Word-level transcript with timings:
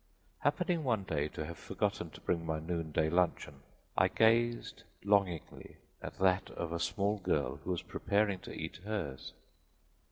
Happening 0.39 0.83
one 0.83 1.03
day 1.03 1.27
to 1.27 1.45
have 1.45 1.59
forgotten 1.59 2.09
to 2.09 2.21
bring 2.21 2.43
my 2.43 2.57
noon 2.57 2.91
day 2.91 3.07
luncheon, 3.07 3.61
I 3.95 4.07
gazed 4.07 4.81
longingly 5.03 5.77
at 6.01 6.17
that 6.17 6.49
of 6.49 6.71
a 6.73 6.79
small 6.79 7.19
girl 7.19 7.57
who 7.57 7.69
was 7.69 7.83
preparing 7.83 8.39
to 8.39 8.51
eat 8.51 8.77
hers. 8.77 9.33